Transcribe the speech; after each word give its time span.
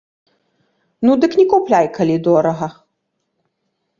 Ну, 1.07 1.11
дык 1.25 1.31
не 1.41 1.43
купляй, 1.51 1.87
калі 1.99 2.15
дорага. 2.27 2.67